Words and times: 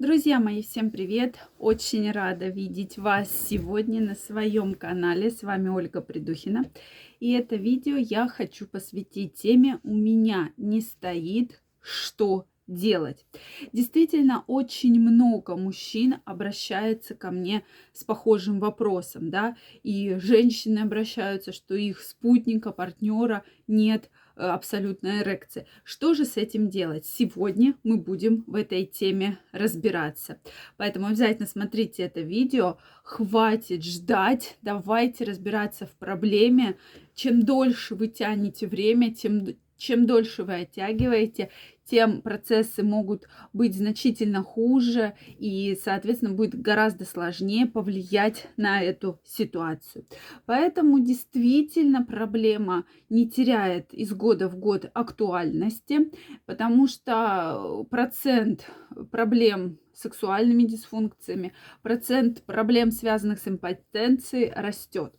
Друзья 0.00 0.38
мои, 0.38 0.62
всем 0.62 0.92
привет! 0.92 1.40
Очень 1.58 2.12
рада 2.12 2.46
видеть 2.46 2.98
вас 2.98 3.28
сегодня 3.48 4.00
на 4.00 4.14
своем 4.14 4.76
канале. 4.76 5.28
С 5.28 5.42
вами 5.42 5.70
Ольга 5.70 6.00
Придухина. 6.00 6.70
И 7.18 7.32
это 7.32 7.56
видео 7.56 7.96
я 7.96 8.28
хочу 8.28 8.68
посвятить 8.68 9.34
теме 9.34 9.80
«У 9.82 9.92
меня 9.92 10.52
не 10.56 10.82
стоит, 10.82 11.60
что 11.80 12.46
делать. 12.68 13.26
Действительно, 13.72 14.44
очень 14.46 15.00
много 15.00 15.56
мужчин 15.56 16.18
обращается 16.24 17.16
ко 17.16 17.32
мне 17.32 17.64
с 17.92 18.04
похожим 18.04 18.60
вопросом, 18.60 19.30
да, 19.30 19.56
и 19.82 20.14
женщины 20.20 20.78
обращаются, 20.78 21.50
что 21.50 21.74
их 21.74 22.00
спутника, 22.02 22.70
партнера 22.70 23.42
нет 23.66 24.10
э, 24.38 24.42
абсолютной 24.42 25.22
эрекции. 25.22 25.66
Что 25.84 26.14
же 26.14 26.24
с 26.24 26.36
этим 26.36 26.70
делать? 26.70 27.04
Сегодня 27.04 27.74
мы 27.82 27.96
будем 27.96 28.44
в 28.46 28.54
этой 28.54 28.86
теме 28.86 29.38
разбираться. 29.52 30.40
Поэтому 30.76 31.08
обязательно 31.08 31.46
смотрите 31.46 32.04
это 32.04 32.20
видео. 32.20 32.78
Хватит 33.02 33.84
ждать, 33.84 34.56
давайте 34.62 35.24
разбираться 35.24 35.86
в 35.86 35.92
проблеме. 35.96 36.76
Чем 37.14 37.42
дольше 37.42 37.94
вы 37.94 38.08
тянете 38.08 38.66
время, 38.66 39.14
тем 39.14 39.56
чем 39.78 40.06
дольше 40.06 40.42
вы 40.42 40.54
оттягиваете, 40.62 41.50
тем 41.88 42.22
процессы 42.22 42.82
могут 42.82 43.28
быть 43.52 43.76
значительно 43.76 44.42
хуже 44.42 45.14
и, 45.38 45.78
соответственно, 45.82 46.34
будет 46.34 46.60
гораздо 46.60 47.04
сложнее 47.04 47.66
повлиять 47.66 48.48
на 48.56 48.82
эту 48.82 49.20
ситуацию. 49.24 50.04
Поэтому 50.46 50.98
действительно 50.98 52.04
проблема 52.04 52.84
не 53.08 53.28
теряет 53.28 53.94
из 53.94 54.12
года 54.12 54.48
в 54.48 54.56
год 54.56 54.90
актуальности, 54.92 56.10
потому 56.46 56.86
что 56.86 57.86
процент 57.90 58.70
проблем 59.10 59.78
сексуальными 59.94 60.62
дисфункциями, 60.62 61.52
процент 61.82 62.42
проблем, 62.44 62.90
связанных 62.92 63.40
с 63.40 63.48
импотенцией, 63.48 64.52
растет. 64.54 65.14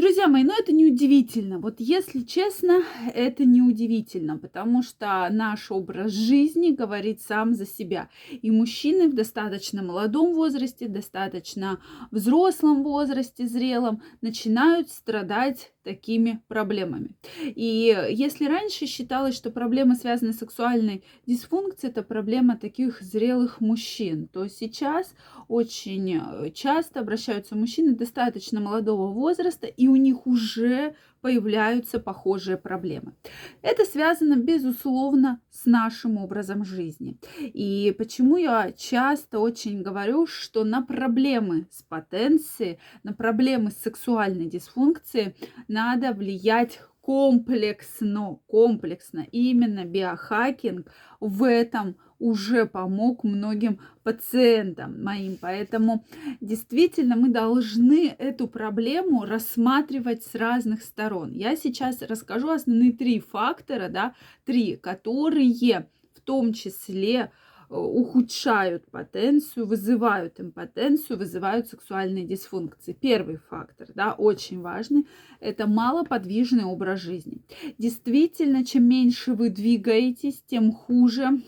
Друзья 0.00 0.28
мои, 0.28 0.44
ну 0.44 0.54
это 0.58 0.72
не 0.72 0.86
удивительно. 0.86 1.58
Вот 1.58 1.74
если 1.78 2.22
честно, 2.22 2.84
это 3.12 3.44
не 3.44 3.60
удивительно, 3.60 4.38
потому 4.38 4.82
что 4.82 5.28
наш 5.30 5.70
образ 5.70 6.12
жизни 6.12 6.70
говорит 6.70 7.20
сам 7.20 7.52
за 7.52 7.66
себя. 7.66 8.08
И 8.30 8.50
мужчины 8.50 9.10
в 9.10 9.14
достаточно 9.14 9.82
молодом 9.82 10.32
возрасте, 10.32 10.88
достаточно 10.88 11.80
взрослом 12.10 12.82
возрасте, 12.82 13.46
зрелом, 13.46 14.00
начинают 14.22 14.88
страдать 14.88 15.70
такими 15.82 16.42
проблемами. 16.48 17.10
И 17.44 17.94
если 18.10 18.46
раньше 18.46 18.86
считалось, 18.86 19.34
что 19.34 19.50
проблема, 19.50 19.96
связанная 19.96 20.32
с 20.32 20.38
сексуальной 20.38 21.04
дисфункцией, 21.26 21.90
это 21.90 22.02
проблема 22.02 22.56
таких 22.56 23.02
зрелых 23.02 23.60
мужчин, 23.60 24.28
то 24.28 24.46
сейчас 24.48 25.14
очень 25.50 26.14
э, 26.14 26.50
часто 26.52 27.00
обращаются 27.00 27.56
мужчины 27.56 27.96
достаточно 27.96 28.60
молодого 28.60 29.12
возраста, 29.12 29.66
и 29.66 29.88
у 29.88 29.96
них 29.96 30.28
уже 30.28 30.94
появляются 31.22 31.98
похожие 31.98 32.56
проблемы. 32.56 33.14
Это 33.60 33.84
связано, 33.84 34.36
безусловно, 34.36 35.40
с 35.50 35.66
нашим 35.66 36.18
образом 36.18 36.64
жизни. 36.64 37.18
И 37.40 37.92
почему 37.98 38.36
я 38.36 38.70
часто 38.70 39.40
очень 39.40 39.82
говорю, 39.82 40.28
что 40.28 40.62
на 40.62 40.82
проблемы 40.82 41.66
с 41.72 41.82
потенцией, 41.82 42.78
на 43.02 43.12
проблемы 43.12 43.72
с 43.72 43.82
сексуальной 43.82 44.46
дисфункцией 44.46 45.34
надо 45.66 46.12
влиять 46.12 46.80
комплексно, 47.10 48.38
комплексно. 48.46 49.26
И 49.32 49.50
именно 49.50 49.84
биохакинг 49.84 50.92
в 51.18 51.42
этом 51.42 51.96
уже 52.20 52.66
помог 52.66 53.24
многим 53.24 53.80
пациентам 54.04 55.02
моим. 55.02 55.36
Поэтому 55.40 56.04
действительно 56.40 57.16
мы 57.16 57.30
должны 57.30 58.14
эту 58.16 58.46
проблему 58.46 59.24
рассматривать 59.24 60.22
с 60.22 60.36
разных 60.36 60.84
сторон. 60.84 61.32
Я 61.32 61.56
сейчас 61.56 62.00
расскажу 62.00 62.50
основные 62.50 62.92
три 62.92 63.18
фактора, 63.18 63.88
да, 63.88 64.14
три, 64.44 64.76
которые 64.76 65.88
в 66.14 66.20
том 66.20 66.52
числе 66.52 67.32
ухудшают 67.70 68.90
потенцию, 68.90 69.66
вызывают 69.66 70.40
импотенцию, 70.40 71.18
вызывают 71.18 71.68
сексуальные 71.68 72.24
дисфункции. 72.24 72.92
Первый 72.92 73.36
фактор, 73.36 73.88
да, 73.94 74.12
очень 74.12 74.60
важный, 74.60 75.06
это 75.38 75.66
малоподвижный 75.66 76.64
образ 76.64 77.00
жизни. 77.00 77.38
Действительно, 77.78 78.64
чем 78.64 78.88
меньше 78.88 79.34
вы 79.34 79.50
двигаетесь, 79.50 80.42
тем 80.46 80.72
хуже 80.72 81.40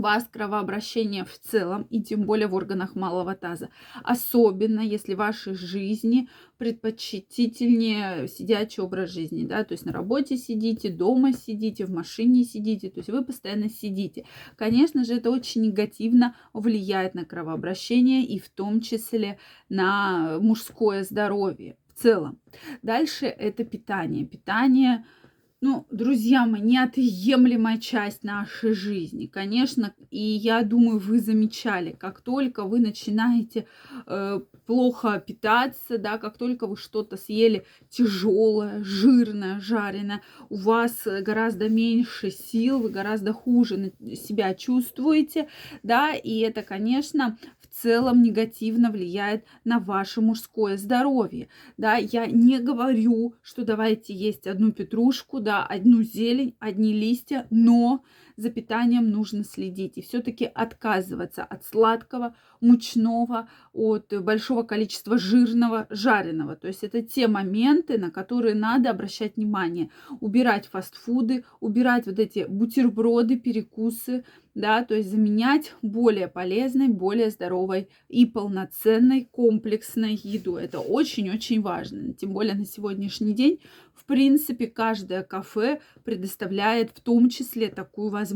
вас 0.00 0.28
кровообращение 0.30 1.24
в 1.24 1.38
целом 1.38 1.82
и 1.90 2.02
тем 2.02 2.22
более 2.22 2.48
в 2.48 2.54
органах 2.54 2.94
малого 2.94 3.34
таза. 3.34 3.70
Особенно, 4.02 4.80
если 4.80 5.14
в 5.14 5.18
вашей 5.18 5.54
жизни 5.54 6.28
предпочтительнее 6.58 8.28
сидячий 8.28 8.82
образ 8.82 9.10
жизни, 9.10 9.46
да, 9.46 9.64
то 9.64 9.72
есть 9.72 9.84
на 9.84 9.92
работе 9.92 10.36
сидите, 10.36 10.90
дома 10.90 11.32
сидите, 11.32 11.84
в 11.84 11.90
машине 11.90 12.44
сидите, 12.44 12.90
то 12.90 12.98
есть 12.98 13.10
вы 13.10 13.24
постоянно 13.24 13.68
сидите. 13.68 14.24
Конечно 14.56 15.04
же, 15.04 15.14
это 15.14 15.30
очень 15.30 15.62
негативно 15.62 16.34
влияет 16.52 17.14
на 17.14 17.24
кровообращение 17.24 18.24
и 18.24 18.38
в 18.38 18.48
том 18.48 18.80
числе 18.80 19.38
на 19.68 20.38
мужское 20.40 21.04
здоровье 21.04 21.76
в 21.88 22.00
целом. 22.00 22.40
Дальше 22.82 23.26
это 23.26 23.64
питание. 23.64 24.26
Питание– 24.26 25.04
ну, 25.60 25.86
друзья 25.90 26.46
мои, 26.46 26.60
неотъемлемая 26.60 27.78
часть 27.78 28.22
нашей 28.22 28.74
жизни, 28.74 29.26
конечно, 29.26 29.92
и 30.10 30.22
я 30.22 30.62
думаю, 30.62 31.00
вы 31.00 31.18
замечали, 31.18 31.96
как 31.98 32.20
только 32.20 32.62
вы 32.62 32.78
начинаете 32.78 33.66
э, 34.06 34.40
плохо 34.66 35.18
питаться, 35.18 35.98
да, 35.98 36.18
как 36.18 36.38
только 36.38 36.68
вы 36.68 36.76
что-то 36.76 37.16
съели 37.16 37.64
тяжелое, 37.90 38.84
жирное, 38.84 39.58
жареное, 39.58 40.22
у 40.48 40.58
вас 40.58 41.06
гораздо 41.22 41.68
меньше 41.68 42.30
сил, 42.30 42.78
вы 42.78 42.90
гораздо 42.90 43.32
хуже 43.32 43.92
себя 44.14 44.54
чувствуете, 44.54 45.48
да, 45.82 46.14
и 46.14 46.38
это, 46.38 46.62
конечно, 46.62 47.36
в 47.60 47.82
целом 47.82 48.22
негативно 48.22 48.90
влияет 48.90 49.44
на 49.64 49.78
ваше 49.78 50.20
мужское 50.20 50.76
здоровье. 50.76 51.48
Да, 51.76 51.96
я 51.96 52.26
не 52.26 52.58
говорю, 52.58 53.34
что 53.42 53.64
давайте 53.64 54.14
есть 54.14 54.46
одну 54.46 54.72
петрушку, 54.72 55.40
да, 55.48 55.64
одну 55.64 56.02
зелень, 56.02 56.54
одни 56.58 56.92
листья, 56.92 57.46
но 57.48 58.04
за 58.38 58.50
питанием 58.50 59.10
нужно 59.10 59.42
следить 59.42 59.98
и 59.98 60.00
все-таки 60.00 60.44
отказываться 60.44 61.42
от 61.42 61.64
сладкого, 61.64 62.34
мучного, 62.60 63.48
от 63.72 64.14
большого 64.22 64.62
количества 64.62 65.18
жирного, 65.18 65.86
жареного. 65.90 66.54
То 66.54 66.68
есть 66.68 66.84
это 66.84 67.02
те 67.02 67.26
моменты, 67.26 67.98
на 67.98 68.10
которые 68.10 68.54
надо 68.54 68.90
обращать 68.90 69.36
внимание. 69.36 69.90
Убирать 70.20 70.66
фастфуды, 70.68 71.44
убирать 71.60 72.06
вот 72.06 72.20
эти 72.20 72.46
бутерброды, 72.48 73.38
перекусы, 73.38 74.24
да, 74.54 74.84
то 74.84 74.94
есть 74.94 75.10
заменять 75.10 75.74
более 75.82 76.26
полезной, 76.28 76.88
более 76.88 77.30
здоровой 77.30 77.88
и 78.08 78.26
полноценной 78.26 79.28
комплексной 79.30 80.14
еду. 80.14 80.56
Это 80.56 80.80
очень-очень 80.80 81.60
важно. 81.60 82.12
Тем 82.14 82.32
более 82.32 82.54
на 82.54 82.66
сегодняшний 82.66 83.34
день, 83.34 83.60
в 83.94 84.04
принципе, 84.04 84.66
каждое 84.66 85.22
кафе 85.22 85.80
предоставляет 86.04 86.90
в 86.90 87.00
том 87.00 87.28
числе 87.28 87.68
такую 87.68 88.10
возможность, 88.10 88.27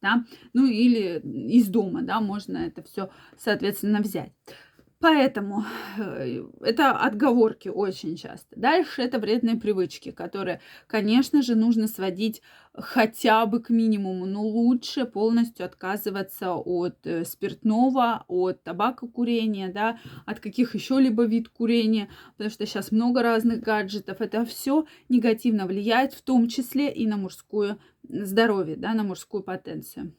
да, 0.00 0.24
ну 0.52 0.66
или 0.66 1.20
из 1.20 1.68
дома, 1.68 2.02
да, 2.02 2.20
можно 2.20 2.58
это 2.58 2.82
все, 2.82 3.10
соответственно, 3.36 4.00
взять. 4.00 4.32
Поэтому 5.00 5.64
э, 5.96 6.42
это 6.60 6.90
отговорки 6.90 7.68
очень 7.68 8.16
часто. 8.16 8.48
Дальше 8.56 9.00
это 9.00 9.20
вредные 9.20 9.54
привычки, 9.54 10.10
которые, 10.10 10.60
конечно 10.88 11.40
же, 11.40 11.54
нужно 11.54 11.86
сводить 11.86 12.42
хотя 12.74 13.46
бы 13.46 13.60
к 13.60 13.70
минимуму, 13.70 14.26
но 14.26 14.42
лучше 14.42 15.04
полностью 15.04 15.66
отказываться 15.66 16.54
от 16.54 17.06
э, 17.06 17.24
спиртного, 17.24 18.24
от 18.26 18.64
табакокурения, 18.64 19.72
да, 19.72 20.00
от 20.26 20.40
каких 20.40 20.74
еще 20.74 20.98
либо 20.98 21.24
вид 21.26 21.48
курения, 21.48 22.08
потому 22.32 22.50
что 22.50 22.66
сейчас 22.66 22.90
много 22.90 23.22
разных 23.22 23.60
гаджетов. 23.60 24.20
Это 24.20 24.44
все 24.44 24.84
негативно 25.08 25.66
влияет, 25.66 26.12
в 26.12 26.22
том 26.22 26.48
числе 26.48 26.92
и 26.92 27.06
на 27.06 27.16
мужское 27.16 27.78
здоровье, 28.02 28.74
да, 28.74 28.94
на 28.94 29.04
мужскую 29.04 29.44
потенцию. 29.44 30.12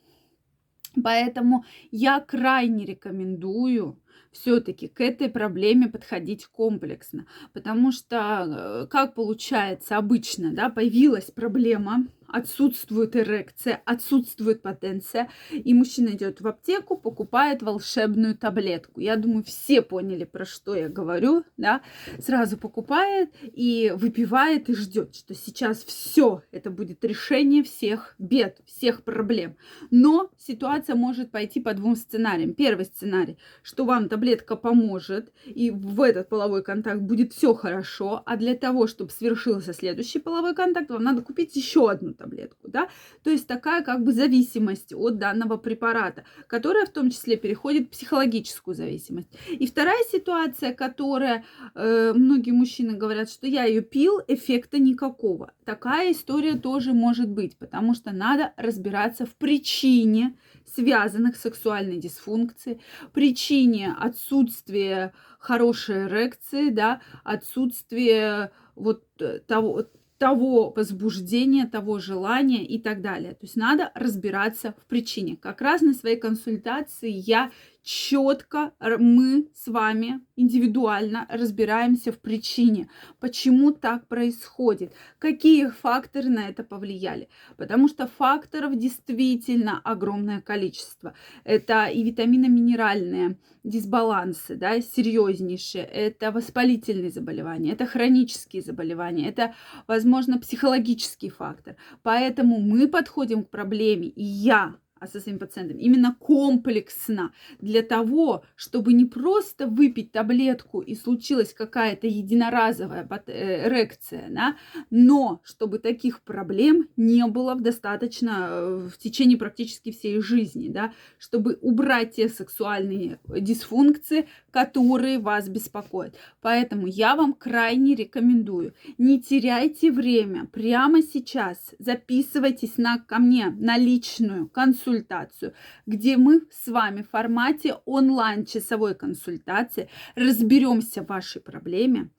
Поэтому 1.03 1.65
я 1.91 2.19
крайне 2.19 2.85
рекомендую 2.85 3.99
все-таки 4.31 4.87
к 4.87 5.01
этой 5.01 5.29
проблеме 5.29 5.87
подходить 5.87 6.45
комплексно. 6.45 7.25
Потому 7.53 7.91
что, 7.91 8.83
э, 8.85 8.87
как 8.87 9.15
получается 9.15 9.97
обычно, 9.97 10.53
да, 10.53 10.69
появилась 10.69 11.31
проблема, 11.31 12.05
отсутствует 12.31 13.15
эрекция, 13.15 13.81
отсутствует 13.85 14.61
потенция, 14.61 15.29
и 15.51 15.73
мужчина 15.73 16.09
идет 16.09 16.41
в 16.41 16.47
аптеку, 16.47 16.97
покупает 16.97 17.61
волшебную 17.61 18.37
таблетку. 18.37 18.99
Я 18.99 19.15
думаю, 19.15 19.43
все 19.43 19.81
поняли, 19.81 20.25
про 20.25 20.45
что 20.45 20.75
я 20.75 20.89
говорю, 20.89 21.43
да, 21.57 21.81
сразу 22.19 22.57
покупает 22.57 23.31
и 23.41 23.91
выпивает 23.95 24.69
и 24.69 24.75
ждет, 24.75 25.15
что 25.15 25.33
сейчас 25.33 25.83
все, 25.83 26.43
это 26.51 26.69
будет 26.69 27.03
решение 27.03 27.63
всех 27.63 28.15
бед, 28.19 28.59
всех 28.65 29.03
проблем. 29.03 29.55
Но 29.91 30.29
ситуация 30.37 30.95
может 30.95 31.31
пойти 31.31 31.59
по 31.59 31.73
двум 31.73 31.95
сценариям. 31.95 32.53
Первый 32.53 32.85
сценарий, 32.85 33.37
что 33.63 33.85
вам 33.85 34.07
таблетка 34.09 34.55
поможет, 34.55 35.31
и 35.45 35.71
в 35.71 36.01
этот 36.01 36.27
половой 36.29 36.63
контакт 36.63 37.01
будет 37.01 37.33
все 37.33 37.53
хорошо, 37.53 38.23
а 38.25 38.35
для 38.35 38.55
того, 38.55 38.87
чтобы 38.87 39.11
свершился 39.11 39.73
следующий 39.73 40.19
половой 40.19 40.53
контакт, 40.53 40.89
вам 40.89 41.03
надо 41.03 41.21
купить 41.21 41.55
еще 41.55 41.89
одну 41.89 42.13
таблетку, 42.13 42.67
да, 42.67 42.89
то 43.23 43.29
есть 43.29 43.47
такая 43.47 43.83
как 43.83 44.03
бы 44.03 44.11
зависимость 44.11 44.93
от 44.93 45.17
данного 45.17 45.57
препарата, 45.57 46.23
которая 46.47 46.85
в 46.85 46.89
том 46.89 47.11
числе 47.11 47.37
переходит 47.37 47.87
в 47.87 47.91
психологическую 47.91 48.75
зависимость. 48.75 49.29
И 49.49 49.67
вторая 49.67 50.03
ситуация, 50.11 50.73
которая 50.73 51.45
э, 51.75 52.13
многие 52.13 52.51
мужчины 52.51 52.97
говорят, 52.97 53.29
что 53.29 53.47
я 53.47 53.65
ее 53.65 53.81
пил, 53.81 54.19
эффекта 54.27 54.79
никакого. 54.79 55.51
Такая 55.69 56.13
история 56.13 56.55
тоже 56.55 56.93
может 56.93 57.29
быть, 57.29 57.55
потому 57.55 57.93
что 57.93 58.11
надо 58.11 58.53
разбираться 58.57 59.27
в 59.27 59.35
причине 59.35 60.35
связанных 60.65 61.35
с 61.35 61.41
сексуальной 61.41 61.99
дисфункцией, 61.99 62.81
причине 63.13 63.95
отсутствия 63.95 65.13
хорошей 65.37 66.07
эрекции, 66.07 66.71
да, 66.71 67.01
отсутствия 67.23 68.51
вот 68.75 69.03
э, 69.19 69.41
того, 69.45 69.85
того 70.17 70.73
возбуждения, 70.75 71.67
того 71.67 71.99
желания 71.99 72.65
и 72.65 72.81
так 72.81 73.03
далее. 73.03 73.33
То 73.33 73.43
есть 73.43 73.55
надо 73.55 73.91
разбираться 73.93 74.73
в 74.75 74.87
причине. 74.87 75.37
Как 75.37 75.61
раз 75.61 75.81
на 75.81 75.93
своей 75.93 76.17
консультации 76.17 77.11
я 77.11 77.51
четко 77.89 78.71
мы 78.99 79.47
с 79.55 79.67
вами 79.67 80.21
индивидуально 80.35 81.25
разбираемся 81.27 82.11
в 82.11 82.19
причине, 82.19 82.87
почему 83.19 83.71
так 83.71 84.07
происходит, 84.07 84.93
какие 85.17 85.69
факторы 85.69 86.29
на 86.29 86.49
это 86.49 86.63
повлияли. 86.63 87.29
Потому 87.57 87.87
что 87.87 88.05
факторов 88.05 88.77
действительно 88.77 89.81
огромное 89.83 90.39
количество. 90.39 91.15
Это 91.43 91.87
и 91.87 92.03
витаминно-минеральные 92.03 93.37
дисбалансы, 93.63 94.55
да, 94.55 94.81
серьезнейшие, 94.81 95.83
это 95.83 96.31
воспалительные 96.31 97.09
заболевания, 97.09 97.71
это 97.71 97.87
хронические 97.87 98.61
заболевания, 98.61 99.27
это, 99.27 99.55
возможно, 99.87 100.37
психологический 100.37 101.29
фактор. 101.29 101.75
Поэтому 102.03 102.59
мы 102.59 102.87
подходим 102.87 103.43
к 103.43 103.49
проблеме, 103.49 104.09
и 104.09 104.23
я 104.23 104.75
со 105.07 105.19
своими 105.19 105.37
пациентами, 105.37 105.81
именно 105.81 106.15
комплексно. 106.19 107.31
Для 107.59 107.81
того, 107.81 108.43
чтобы 108.55 108.93
не 108.93 109.05
просто 109.05 109.67
выпить 109.67 110.11
таблетку 110.11 110.81
и 110.81 110.95
случилась 110.95 111.53
какая-то 111.53 112.07
единоразовая 112.07 113.07
э, 113.27 113.67
эрекция, 113.67 114.27
да, 114.29 114.55
но 114.89 115.41
чтобы 115.43 115.79
таких 115.79 116.21
проблем 116.21 116.87
не 116.97 117.25
было 117.27 117.55
в 117.55 117.61
достаточно 117.61 118.47
э, 118.49 118.89
в 118.93 118.97
течение 118.97 119.37
практически 119.37 119.91
всей 119.91 120.19
жизни, 120.21 120.69
да, 120.69 120.93
чтобы 121.17 121.57
убрать 121.61 122.15
те 122.15 122.29
сексуальные 122.29 123.19
дисфункции, 123.27 124.27
которые 124.51 125.19
вас 125.19 125.47
беспокоят. 125.49 126.15
Поэтому 126.41 126.87
я 126.87 127.15
вам 127.15 127.33
крайне 127.33 127.95
рекомендую, 127.95 128.73
не 128.97 129.21
теряйте 129.21 129.91
время, 129.91 130.45
прямо 130.45 131.01
сейчас 131.01 131.57
записывайтесь 131.79 132.77
на, 132.77 132.99
ко 132.99 133.19
мне 133.19 133.49
на 133.49 133.77
личную 133.77 134.47
консультацию, 134.47 134.88
консультацию, 134.89 135.53
где 135.85 136.17
мы 136.17 136.41
с 136.51 136.67
вами 136.67 137.01
в 137.03 137.09
формате 137.09 137.75
онлайн-часовой 137.85 138.95
консультации 138.95 139.89
разберемся 140.15 141.03
в 141.03 141.07
вашей 141.07 141.41
проблеме, 141.41 142.09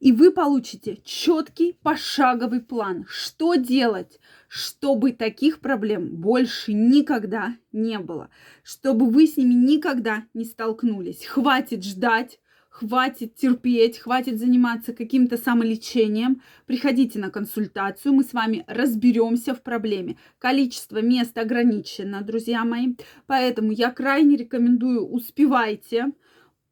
и 0.00 0.10
вы 0.10 0.32
получите 0.32 1.00
четкий 1.04 1.78
пошаговый 1.84 2.60
план, 2.60 3.04
что 3.08 3.54
делать, 3.54 4.18
чтобы 4.48 5.12
таких 5.12 5.60
проблем 5.60 6.16
больше 6.16 6.72
никогда 6.72 7.56
не 7.70 8.00
было, 8.00 8.28
чтобы 8.64 9.08
вы 9.08 9.28
с 9.28 9.36
ними 9.36 9.54
никогда 9.54 10.24
не 10.34 10.44
столкнулись. 10.44 11.24
Хватит 11.24 11.84
ждать, 11.84 12.40
хватит 12.72 13.34
терпеть, 13.36 13.98
хватит 13.98 14.38
заниматься 14.38 14.94
каким-то 14.94 15.36
самолечением. 15.36 16.42
Приходите 16.66 17.18
на 17.18 17.30
консультацию, 17.30 18.14
мы 18.14 18.24
с 18.24 18.32
вами 18.32 18.64
разберемся 18.66 19.54
в 19.54 19.62
проблеме. 19.62 20.16
Количество 20.38 21.02
мест 21.02 21.36
ограничено, 21.36 22.22
друзья 22.22 22.64
мои, 22.64 22.94
поэтому 23.26 23.72
я 23.72 23.90
крайне 23.90 24.36
рекомендую 24.36 25.06
успевайте, 25.06 26.12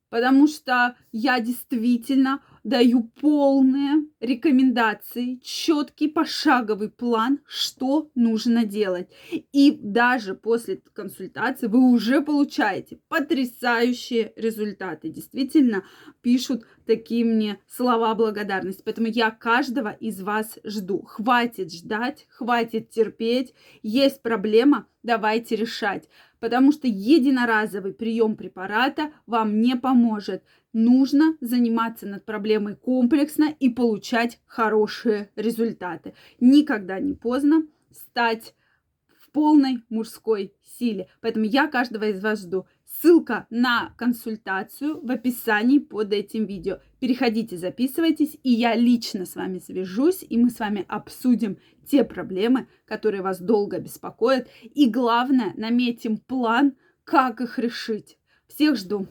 потому 0.09 0.49
что 0.49 0.97
я 1.13 1.39
действительно 1.39 2.41
даю 2.65 3.05
полные 3.21 4.05
рекомендации, 4.21 5.41
четкий 5.43 6.09
пошаговый 6.09 6.91
план, 6.91 7.41
что 7.47 8.11
нужно 8.15 8.65
делать. 8.65 9.09
И 9.53 9.79
даже 9.81 10.35
после 10.35 10.83
консультации 10.93 11.67
вы 11.67 11.81
уже 11.81 12.21
получаете 12.21 12.99
потрясающие 13.09 14.33
результаты. 14.37 15.09
Действительно, 15.09 15.85
пишут 16.23 16.65
такие 16.87 17.25
мне 17.25 17.59
слова 17.69 18.15
благодарности. 18.15 18.83
Поэтому 18.85 19.07
я 19.07 19.31
каждого 19.31 19.91
из 19.91 20.21
вас 20.21 20.59
жду. 20.65 21.03
Хватит 21.03 21.73
ждать, 21.73 22.27
хватит 22.29 22.91
терпеть. 22.91 23.55
Есть 23.83 24.23
проблема, 24.23 24.87
давайте 25.03 25.57
решать. 25.57 26.09
Потому 26.41 26.73
что 26.73 26.89
единоразовый 26.89 27.93
прием 27.93 28.35
препарата 28.35 29.13
вам 29.27 29.61
не 29.61 29.77
поможет 29.77 30.43
нужно 30.73 31.37
заниматься 31.41 32.07
над 32.07 32.25
проблемой 32.25 32.77
комплексно 32.77 33.55
и 33.59 33.69
получать 33.69 34.41
хорошие 34.47 35.31
результаты. 35.37 36.15
Никогда 36.41 37.01
не 37.01 37.15
поздно 37.15 37.67
стать 37.91 38.55
в 39.19 39.31
полной 39.31 39.83
мужской 39.89 40.55
силе. 40.63 41.09
Поэтому 41.21 41.45
я 41.45 41.67
каждого 41.67 42.05
из 42.05 42.23
вас 42.23 42.41
жду. 42.41 42.67
Ссылка 43.01 43.47
на 43.49 43.95
консультацию 43.97 45.01
в 45.01 45.11
описании 45.11 45.79
под 45.79 46.13
этим 46.13 46.45
видео. 46.45 46.81
Переходите, 46.99 47.57
записывайтесь, 47.57 48.37
и 48.43 48.51
я 48.51 48.75
лично 48.75 49.25
с 49.25 49.37
вами 49.37 49.59
свяжусь, 49.59 50.23
и 50.29 50.37
мы 50.37 50.51
с 50.51 50.59
вами 50.59 50.85
обсудим 50.87 51.57
те 51.87 52.05
проблемы, 52.05 52.69
которые 52.85 53.23
вас 53.23 53.41
долго 53.41 53.79
беспокоят. 53.79 54.49
И 54.63 54.91
главное, 54.91 55.55
наметим 55.57 56.19
план, 56.19 56.75
как 57.05 57.41
их 57.41 57.59
решить. 57.59 58.19
Всех 58.49 58.77
жду. 58.77 59.07